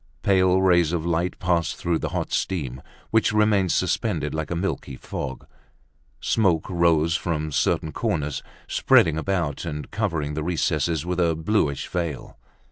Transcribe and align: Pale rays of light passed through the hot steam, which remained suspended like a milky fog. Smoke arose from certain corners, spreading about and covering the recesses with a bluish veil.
Pale 0.23 0.63
rays 0.63 0.93
of 0.93 1.05
light 1.05 1.37
passed 1.37 1.75
through 1.75 1.99
the 1.99 2.09
hot 2.09 2.31
steam, 2.33 2.81
which 3.11 3.31
remained 3.33 3.71
suspended 3.71 4.33
like 4.33 4.49
a 4.49 4.55
milky 4.55 4.95
fog. 4.95 5.45
Smoke 6.19 6.71
arose 6.71 7.15
from 7.15 7.51
certain 7.51 7.91
corners, 7.91 8.41
spreading 8.67 9.15
about 9.19 9.63
and 9.63 9.91
covering 9.91 10.33
the 10.33 10.41
recesses 10.43 11.05
with 11.05 11.19
a 11.19 11.35
bluish 11.35 11.87
veil. 11.87 12.39